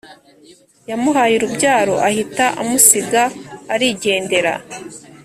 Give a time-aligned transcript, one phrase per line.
[0.89, 3.21] yamuhaye ururabyo ahita amusiga
[3.73, 4.53] arigendera